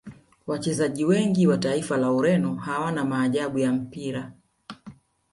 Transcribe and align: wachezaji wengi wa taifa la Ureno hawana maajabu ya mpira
wachezaji 0.47 1.05
wengi 1.05 1.47
wa 1.47 1.57
taifa 1.57 1.97
la 1.97 2.11
Ureno 2.11 2.55
hawana 2.55 3.05
maajabu 3.05 3.59
ya 3.59 3.71
mpira 3.71 4.31